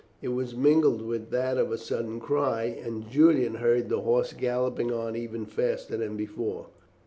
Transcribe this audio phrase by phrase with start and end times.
[0.19, 4.91] It was mingled with that of a sudden cry, and Julian heard the horse galloping
[4.91, 6.65] on even faster than before.